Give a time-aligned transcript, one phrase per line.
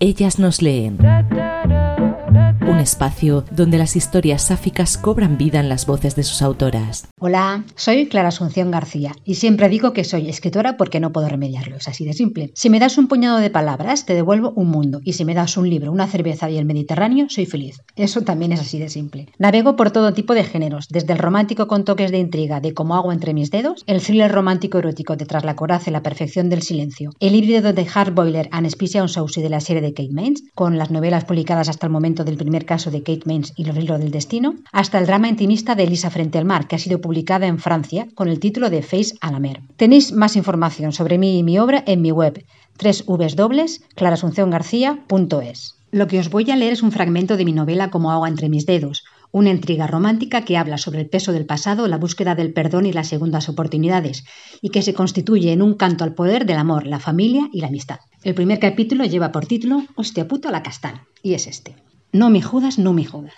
[0.00, 0.96] Ellas nos leen.
[2.68, 7.08] Un espacio donde las historias sáficas cobran vida en las voces de sus autoras.
[7.18, 11.76] Hola, soy Clara Asunción García y siempre digo que soy escritora porque no puedo remediarlo,
[11.76, 12.50] es así de simple.
[12.54, 15.56] Si me das un puñado de palabras, te devuelvo un mundo y si me das
[15.56, 17.80] un libro, una cerveza y el Mediterráneo, soy feliz.
[17.96, 19.28] Eso también es así de simple.
[19.38, 22.96] Navego por todo tipo de géneros, desde el romántico con toques de intriga de como
[22.96, 26.60] hago entre mis dedos, el thriller romántico erótico detrás la coraza y la perfección del
[26.60, 30.44] silencio, el híbrido de Hard Boiler and Spicia on de la serie de Kate Mains,
[30.54, 33.76] con las novelas publicadas hasta el momento del primer caso de Kate Mains y los
[33.76, 37.00] libros del destino, hasta el drama intimista de Elisa frente al mar, que ha sido
[37.00, 39.60] publicada en Francia con el título de Face a la mer.
[39.76, 42.44] Tenéis más información sobre mí y mi obra en mi web
[42.82, 45.74] www.clarasunciongarcía.es.
[45.90, 48.50] Lo que os voy a leer es un fragmento de mi novela Como agua entre
[48.50, 52.52] mis dedos, una intriga romántica que habla sobre el peso del pasado, la búsqueda del
[52.52, 54.24] perdón y las segundas oportunidades,
[54.60, 57.68] y que se constituye en un canto al poder del amor, la familia y la
[57.68, 57.98] amistad.
[58.22, 61.76] El primer capítulo lleva por título Hostia puta la castán, y es este.
[62.12, 63.34] No me jodas, no me jodas.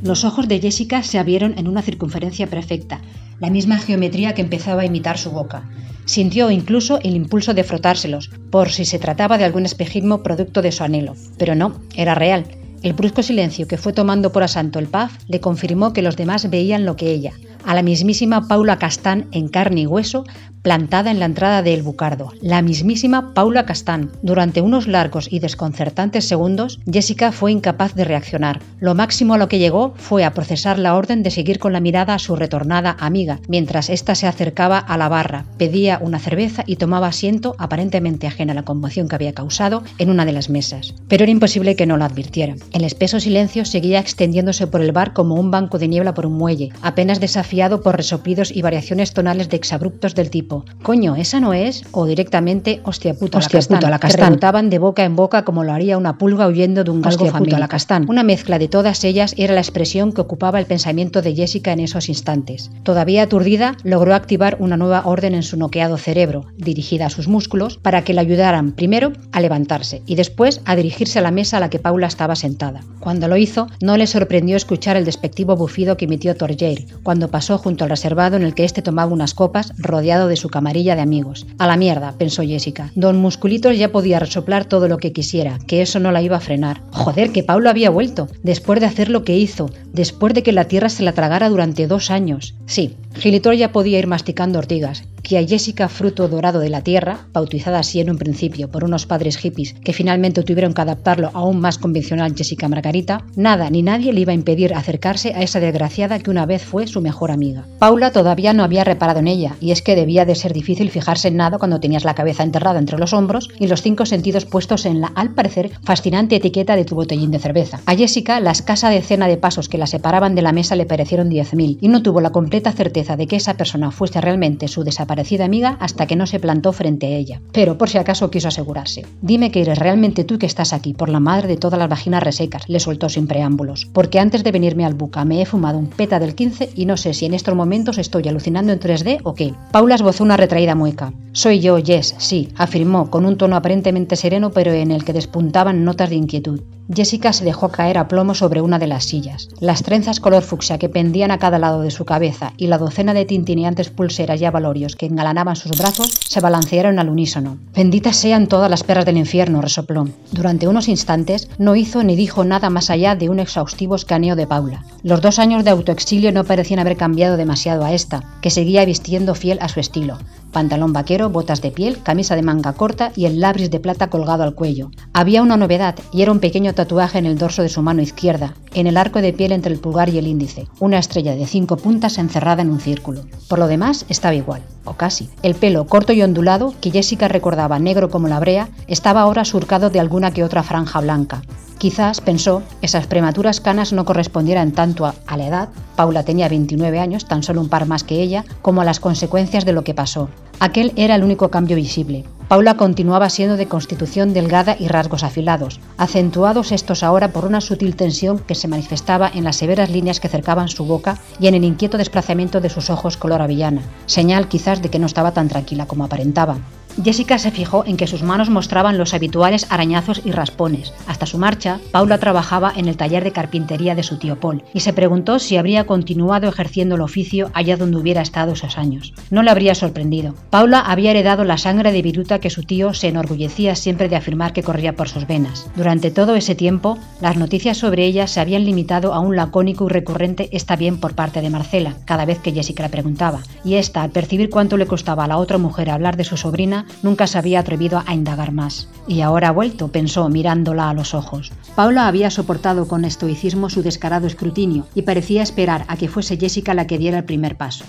[0.00, 3.00] Los ojos de Jessica se abrieron en una circunferencia perfecta,
[3.40, 5.68] la misma geometría que empezaba a imitar su boca.
[6.04, 10.70] Sintió incluso el impulso de frotárselos, por si se trataba de algún espejismo producto de
[10.70, 11.16] su anhelo.
[11.36, 12.44] Pero no, era real.
[12.82, 16.48] El brusco silencio que fue tomando por asanto el pub le confirmó que los demás
[16.48, 17.32] veían lo que ella,
[17.64, 20.24] a la mismísima Paula Castán en carne y hueso,
[20.62, 24.10] plantada en la entrada de El Bucardo, la mismísima Paula Castán.
[24.22, 28.60] Durante unos largos y desconcertantes segundos, Jessica fue incapaz de reaccionar.
[28.78, 31.80] Lo máximo a lo que llegó fue a procesar la orden de seguir con la
[31.80, 36.62] mirada a su retornada amiga, mientras ésta se acercaba a la barra, pedía una cerveza
[36.66, 40.50] y tomaba asiento, aparentemente ajena a la conmoción que había causado, en una de las
[40.50, 40.94] mesas.
[41.08, 42.56] Pero era imposible que no lo advirtiera.
[42.72, 46.34] El espeso silencio seguía extendiéndose por el bar como un banco de niebla por un
[46.34, 50.49] muelle, apenas desafiado por resoplidos y variaciones tonales de exabruptos del tipo
[50.82, 55.16] coño, esa no es, o directamente, hostia puta hostia, la la castán, de boca en
[55.16, 58.06] boca como lo haría una pulga huyendo de un galgo hostia, la castán.
[58.08, 61.80] Una mezcla de todas ellas era la expresión que ocupaba el pensamiento de Jessica en
[61.80, 62.70] esos instantes.
[62.82, 67.78] Todavía aturdida, logró activar una nueva orden en su noqueado cerebro, dirigida a sus músculos,
[67.78, 71.60] para que le ayudaran primero a levantarse y después a dirigirse a la mesa a
[71.60, 72.80] la que Paula estaba sentada.
[72.98, 77.58] Cuando lo hizo, no le sorprendió escuchar el despectivo bufido que emitió Torjeir cuando pasó
[77.58, 81.02] junto al reservado en el que éste tomaba unas copas rodeado de su camarilla de
[81.02, 81.46] amigos.
[81.58, 82.90] A la mierda, pensó Jessica.
[82.94, 86.40] Don Musculitos ya podía resoplar todo lo que quisiera, que eso no la iba a
[86.40, 86.82] frenar.
[86.90, 90.64] Joder, que Paulo había vuelto, después de hacer lo que hizo, después de que la
[90.64, 92.54] tierra se la tragara durante dos años.
[92.66, 97.26] Sí, Gilitor ya podía ir masticando ortigas, que a Jessica Fruto Dorado de la Tierra,
[97.32, 101.44] bautizada así en un principio por unos padres hippies que finalmente tuvieron que adaptarlo a
[101.44, 105.60] un más convencional Jessica Margarita, nada ni nadie le iba a impedir acercarse a esa
[105.60, 107.66] desgraciada que una vez fue su mejor amiga.
[107.78, 111.28] Paula todavía no había reparado en ella, y es que debía de ser difícil fijarse
[111.28, 114.86] en nada cuando tenías la cabeza enterrada entre los hombros y los cinco sentidos puestos
[114.86, 117.80] en la, al parecer, fascinante etiqueta de tu botellín de cerveza.
[117.86, 121.28] A Jessica, la escasa decena de pasos que la separaban de la mesa le parecieron
[121.28, 124.84] diez mil, y no tuvo la completa certeza de que esa persona fuese realmente su
[124.84, 127.40] desaparecida amiga hasta que no se plantó frente a ella.
[127.52, 129.06] Pero por si acaso quiso asegurarse.
[129.22, 132.22] Dime que eres realmente tú que estás aquí, por la madre de todas las vaginas
[132.22, 133.86] resecas, le soltó sin preámbulos.
[133.92, 136.96] Porque antes de venirme al buca me he fumado un peta del 15 y no
[136.96, 139.54] sé si en estos momentos estoy alucinando en 3D o qué.
[139.72, 141.12] Paula esbozó una retraída mueca.
[141.32, 145.84] Soy yo, Jess, sí, afirmó, con un tono aparentemente sereno pero en el que despuntaban
[145.84, 146.60] notas de inquietud.
[146.92, 149.48] Jessica se dejó caer a plomo sobre una de las sillas.
[149.60, 153.14] Las trenzas color fucsia que pendían a cada lado de su cabeza y la docena
[153.14, 157.58] de tintineantes pulseras y abalorios que engalanaban sus brazos se balancearon al unísono.
[157.74, 160.08] Benditas sean todas las perras del infierno, resopló.
[160.32, 164.48] Durante unos instantes no hizo ni dijo nada más allá de un exhaustivo escaneo de
[164.48, 164.84] Paula.
[165.04, 169.36] Los dos años de autoexilio no parecían haber cambiado demasiado a esta, que seguía vistiendo
[169.36, 170.18] fiel a su estilo
[170.50, 174.42] pantalón vaquero, botas de piel, camisa de manga corta y el labris de plata colgado
[174.42, 174.90] al cuello.
[175.12, 178.54] Había una novedad y era un pequeño tatuaje en el dorso de su mano izquierda,
[178.72, 181.76] en el arco de piel entre el pulgar y el índice, una estrella de cinco
[181.76, 183.26] puntas encerrada en un círculo.
[183.48, 185.28] Por lo demás, estaba igual, o casi.
[185.42, 189.90] El pelo corto y ondulado, que Jessica recordaba negro como la brea, estaba ahora surcado
[189.90, 191.42] de alguna que otra franja blanca.
[191.76, 197.26] Quizás, pensó, esas prematuras canas no correspondieran tanto a, la edad, Paula tenía 29 años,
[197.26, 200.30] tan solo un par más que ella, como a las consecuencias de lo que pasó.
[200.60, 202.24] Aquel era el único cambio visible.
[202.50, 207.94] Paula continuaba siendo de constitución delgada y rasgos afilados, acentuados estos ahora por una sutil
[207.94, 211.62] tensión que se manifestaba en las severas líneas que cercaban su boca y en el
[211.62, 215.86] inquieto desplazamiento de sus ojos color avellana, señal quizás de que no estaba tan tranquila
[215.86, 216.58] como aparentaba.
[217.02, 220.92] Jessica se fijó en que sus manos mostraban los habituales arañazos y raspones.
[221.06, 224.80] Hasta su marcha, Paula trabajaba en el taller de carpintería de su tío Paul y
[224.80, 229.14] se preguntó si habría continuado ejerciendo el oficio allá donde hubiera estado esos años.
[229.30, 230.34] No le habría sorprendido.
[230.50, 234.52] Paula había heredado la sangre de viruta que su tío se enorgullecía siempre de afirmar
[234.52, 235.70] que corría por sus venas.
[235.76, 239.88] Durante todo ese tiempo, las noticias sobre ella se habían limitado a un lacónico y
[239.88, 244.02] recurrente está bien por parte de Marcela, cada vez que Jessica le preguntaba, y esta,
[244.02, 247.38] al percibir cuánto le costaba a la otra mujer hablar de su sobrina, nunca se
[247.38, 248.88] había atrevido a indagar más.
[249.06, 251.52] Y ahora ha vuelto, pensó, mirándola a los ojos.
[251.74, 256.74] Paula había soportado con estoicismo su descarado escrutinio y parecía esperar a que fuese Jessica
[256.74, 257.84] la que diera el primer paso.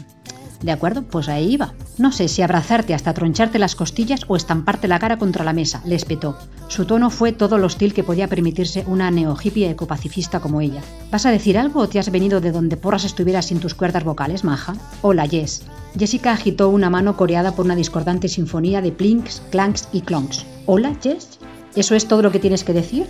[0.62, 1.74] De acuerdo, pues ahí iba.
[1.98, 5.82] No sé si abrazarte hasta troncharte las costillas o estamparte la cara contra la mesa,
[5.86, 6.38] le espetó.
[6.68, 10.82] Su tono fue todo lo hostil que podía permitirse una neo-hippie ecopacifista como ella.
[11.12, 14.04] ¿Vas a decir algo o te has venido de donde porras estuvieras sin tus cuerdas
[14.04, 14.76] vocales, maja?
[15.02, 15.64] Hola, Jess.
[15.98, 20.46] Jessica agitó una mano coreada por una discordante sinfonía de plinks, clanks y clonks.
[20.66, 21.40] ¿Hola, Jess?
[21.76, 23.08] ¿Eso es todo lo que tienes que decir?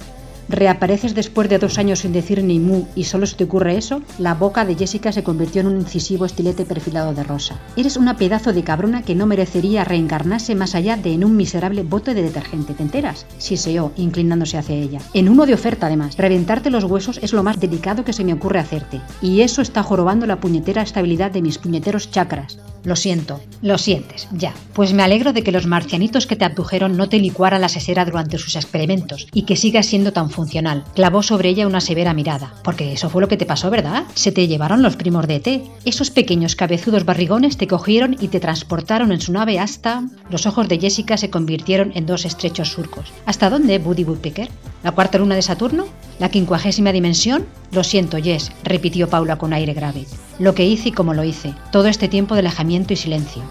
[0.52, 4.02] Reapareces después de dos años sin decir ni mu y solo se te ocurre eso,
[4.18, 7.60] la boca de Jessica se convirtió en un incisivo estilete perfilado de rosa.
[7.76, 11.84] Eres una pedazo de cabrona que no merecería reencarnarse más allá de en un miserable
[11.84, 13.26] bote de detergente, ¿te enteras?
[13.38, 15.00] Siseó, inclinándose hacia ella.
[15.14, 16.18] En uno de oferta, además.
[16.18, 19.02] Reventarte los huesos es lo más delicado que se me ocurre hacerte.
[19.22, 22.58] Y eso está jorobando la puñetera estabilidad de mis puñeteros chakras.
[22.84, 24.54] Lo siento, lo sientes, ya.
[24.74, 28.06] Pues me alegro de que los marcianitos que te abdujeron no te licuaran la sesera
[28.06, 30.84] durante sus experimentos y que sigas siendo tan funcional.
[30.96, 32.52] Clavó sobre ella una severa mirada.
[32.64, 34.06] Porque eso fue lo que te pasó, ¿verdad?
[34.16, 35.62] Se te llevaron los primos de ET.
[35.86, 40.04] Esos pequeños cabezudos barrigones te cogieron y te transportaron en su nave hasta...
[40.32, 43.14] Los ojos de Jessica se convirtieron en dos estrechos surcos.
[43.28, 44.50] ¿Hasta dónde, Buddy Woodpecker?
[44.84, 45.86] ¿La cuarta luna de Saturno?
[46.18, 47.46] ¿La quincuagésima dimensión?
[47.72, 50.08] Lo siento, Jess, repitió Paula con aire grave.
[50.40, 51.54] Lo que hice y cómo lo hice.
[51.72, 53.44] Todo este tiempo de alejamiento y silencio.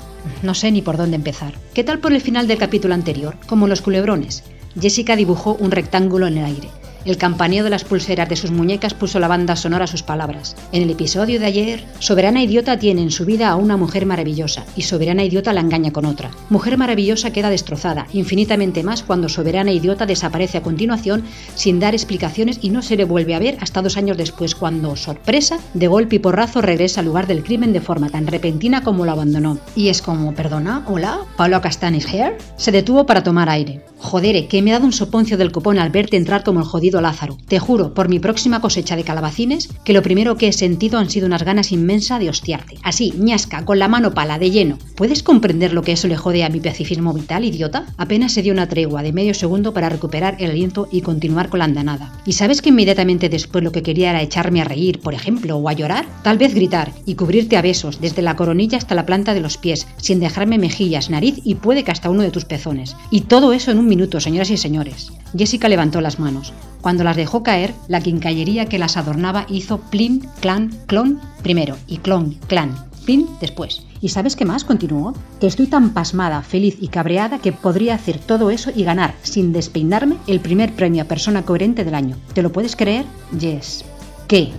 [0.43, 1.55] No sé ni por dónde empezar.
[1.73, 3.37] ¿Qué tal por el final del capítulo anterior?
[3.47, 4.43] Como los culebrones.
[4.81, 6.69] Jessica dibujó un rectángulo en el aire.
[7.07, 10.55] El campaneo de las pulseras de sus muñecas puso la banda sonora a sus palabras.
[10.71, 14.67] En el episodio de ayer, Soberana Idiota tiene en su vida a una mujer maravillosa
[14.77, 16.31] y Soberana Idiota la engaña con otra.
[16.51, 21.25] Mujer maravillosa queda destrozada, infinitamente más cuando Soberana Idiota desaparece a continuación
[21.55, 24.95] sin dar explicaciones y no se le vuelve a ver hasta dos años después cuando,
[24.97, 29.07] sorpresa, de golpe y porrazo regresa al lugar del crimen de forma tan repentina como
[29.07, 29.59] lo abandonó.
[29.75, 32.37] Y es como, perdona, hola, Pablo Castanis here.
[32.57, 33.90] Se detuvo para tomar aire.
[34.01, 37.01] Jodere, que me ha dado un soponcio del copón al verte entrar como el jodido
[37.01, 37.37] Lázaro.
[37.47, 41.11] Te juro, por mi próxima cosecha de calabacines, que lo primero que he sentido han
[41.11, 42.79] sido unas ganas inmensas de hostiarte.
[42.83, 44.79] Así, ñasca, con la mano pala, de lleno.
[44.97, 47.87] ¿Puedes comprender lo que eso le jode a mi pacifismo vital, idiota?
[47.99, 51.59] Apenas se dio una tregua de medio segundo para recuperar el aliento y continuar con
[51.59, 52.13] la andanada.
[52.25, 55.69] ¿Y sabes que inmediatamente después lo que quería era echarme a reír, por ejemplo, o
[55.69, 56.07] a llorar?
[56.23, 59.59] Tal vez gritar y cubrirte a besos, desde la coronilla hasta la planta de los
[59.59, 62.97] pies, sin dejarme mejillas, nariz y puede que hasta uno de tus pezones.
[63.11, 65.13] Y todo eso en un minuto, señoras y señores.
[65.37, 66.55] Jessica levantó las manos.
[66.81, 71.99] Cuando las dejó caer, la quincallería que las adornaba hizo plin, clan, clon primero y
[71.99, 73.83] clon, clan, plin después.
[74.01, 74.65] ¿Y sabes qué más?
[74.65, 75.13] continuó.
[75.41, 79.53] Que estoy tan pasmada, feliz y cabreada que podría hacer todo eso y ganar, sin
[79.53, 82.17] despeinarme, el primer premio a persona coherente del año.
[82.33, 83.05] ¿Te lo puedes creer?
[83.39, 83.85] Yes.
[84.29, 84.53] ¿Qué?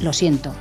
[0.00, 0.52] Lo siento.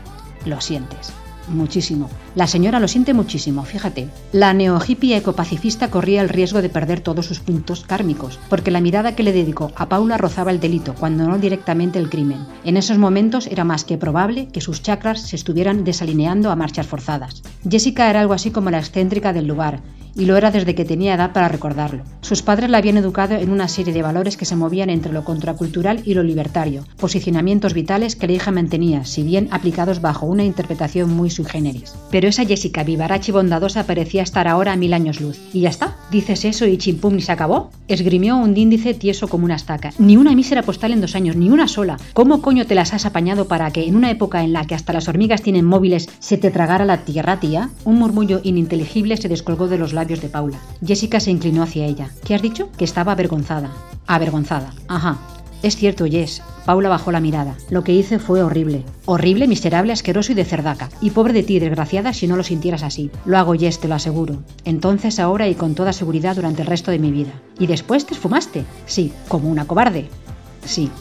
[0.45, 1.13] Lo sientes
[1.47, 2.09] muchísimo.
[2.35, 4.09] La señora lo siente muchísimo, fíjate.
[4.33, 9.15] La neo-hippie ecopacifista corría el riesgo de perder todos sus puntos kármicos, porque la mirada
[9.15, 12.45] que le dedicó a Paula rozaba el delito, cuando no directamente el crimen.
[12.65, 16.87] En esos momentos era más que probable que sus chakras se estuvieran desalineando a marchas
[16.87, 17.41] forzadas.
[17.69, 19.81] Jessica era algo así como la excéntrica del lugar,
[20.15, 22.03] y lo era desde que tenía edad para recordarlo.
[22.21, 25.23] Sus padres la habían educado en una serie de valores que se movían entre lo
[25.23, 30.43] contracultural y lo libertario, posicionamientos vitales que la hija mantenía, si bien aplicados bajo una
[30.43, 31.93] interpretación muy sui generis.
[32.11, 35.39] Pero esa Jessica vivaracha y bondadosa parecía estar ahora a mil años luz.
[35.53, 35.95] ¿Y ya está?
[36.11, 37.71] ¿Dices eso y chimpum ni se acabó?
[37.87, 39.91] Esgrimió un índice tieso como una estaca.
[39.97, 41.97] Ni una mísera postal en dos años, ni una sola.
[42.13, 44.93] ¿Cómo coño te las has apañado para que en una época en la que hasta
[44.93, 47.69] las hormigas tienen móviles se te tragara la tierra, tía?
[47.83, 50.59] Un murmullo ininteligible se descolgó de los labios de Paula.
[50.85, 52.09] Jessica se inclinó hacia ella.
[52.23, 52.69] ¿Qué has dicho?
[52.77, 53.71] Que estaba avergonzada.
[54.07, 54.73] Avergonzada.
[54.87, 55.34] Ajá.
[55.65, 56.43] Es cierto, Jess.
[56.63, 57.57] Paula bajó la mirada.
[57.71, 58.83] Lo que hice fue horrible.
[59.05, 60.89] Horrible, miserable, asqueroso y de cerdaca.
[61.01, 63.09] Y pobre de ti, desgraciada, si no lo sintieras así.
[63.25, 64.43] Lo hago, Jess, te lo aseguro.
[64.63, 67.41] Entonces, ahora y con toda seguridad durante el resto de mi vida.
[67.57, 68.63] ¿Y después te esfumaste?
[68.85, 70.05] Sí, como una cobarde.
[70.63, 70.91] Sí,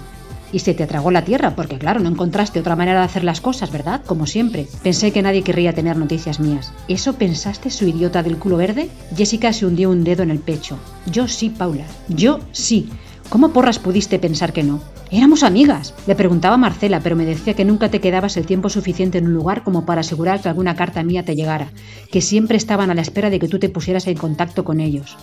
[0.55, 3.41] y se te tragó la tierra, porque claro, no encontraste otra manera de hacer las
[3.41, 4.03] cosas, ¿verdad?
[4.07, 4.69] Como siempre.
[4.85, 6.73] Pensé que nadie querría tener noticias mías.
[6.87, 8.89] ¿Eso pensaste, su idiota del culo verde?
[9.17, 10.79] Jessica se hundió un dedo en el pecho.
[11.11, 11.85] Yo sí, Paula.
[12.09, 12.89] Yo sí.
[13.29, 14.81] ¿Cómo porras pudiste pensar que no?
[15.11, 15.95] Éramos amigas.
[16.07, 19.35] Le preguntaba Marcela, pero me decía que nunca te quedabas el tiempo suficiente en un
[19.35, 21.73] lugar como para asegurar que alguna carta mía te llegara,
[22.13, 25.17] que siempre estaban a la espera de que tú te pusieras en contacto con ellos.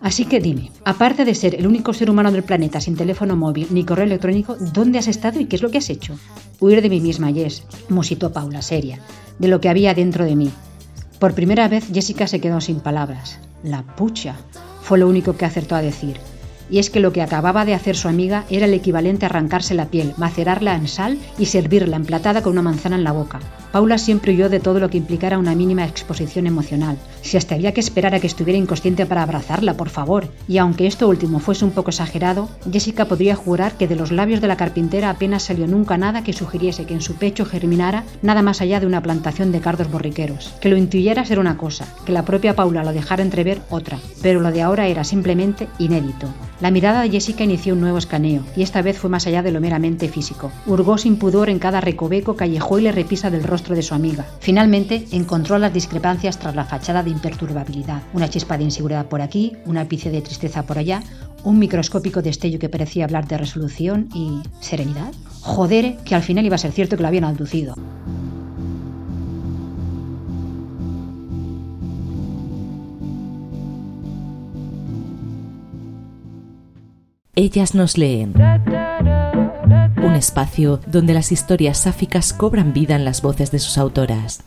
[0.00, 3.66] Así que dime, aparte de ser el único ser humano del planeta sin teléfono móvil
[3.70, 6.18] ni correo electrónico, ¿dónde has estado y qué es lo que has hecho?
[6.60, 9.00] Huir de mí misma, Jess, musitó Paula, seria,
[9.38, 10.50] de lo que había dentro de mí.
[11.18, 13.40] Por primera vez Jessica se quedó sin palabras.
[13.62, 14.36] La pucha,
[14.82, 16.18] fue lo único que acertó a decir
[16.70, 19.74] y es que lo que acababa de hacer su amiga era el equivalente a arrancarse
[19.74, 23.40] la piel, macerarla en sal y servirla emplatada con una manzana en la boca.
[23.76, 26.96] Paula siempre huyó de todo lo que implicara una mínima exposición emocional.
[27.20, 30.28] Si hasta había que esperar a que estuviera inconsciente para abrazarla, por favor.
[30.48, 34.40] Y aunque esto último fuese un poco exagerado, Jessica podría jurar que de los labios
[34.40, 38.40] de la carpintera apenas salió nunca nada que sugiriese que en su pecho germinara nada
[38.40, 40.54] más allá de una plantación de cardos borriqueros.
[40.58, 44.40] Que lo intuyera ser una cosa, que la propia Paula lo dejara entrever otra, pero
[44.40, 46.28] lo de ahora era simplemente inédito.
[46.62, 49.52] La mirada de Jessica inició un nuevo escaneo, y esta vez fue más allá de
[49.52, 50.50] lo meramente físico.
[50.64, 54.26] Hurgó sin pudor en cada recoveco, callejó y le repisa del rostro de su amiga.
[54.40, 58.02] Finalmente, encontró las discrepancias tras la fachada de imperturbabilidad.
[58.12, 61.02] Una chispa de inseguridad por aquí, una ápice de tristeza por allá,
[61.44, 64.40] un microscópico destello que parecía hablar de resolución y...
[64.60, 65.12] ¿serenidad?
[65.42, 67.74] Joder, que al final iba a ser cierto que lo habían abducido.
[77.38, 78.32] Ellas nos leen.
[80.06, 84.38] Un espacio donde las historias sáficas cobran vida en las voces de sus autoras.